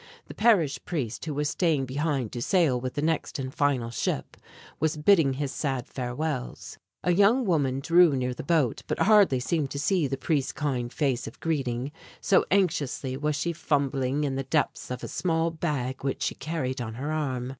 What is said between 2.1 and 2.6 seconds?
to